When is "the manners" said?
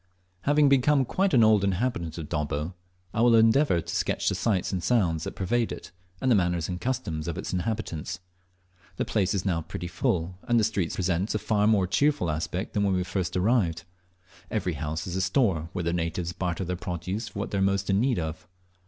6.31-6.67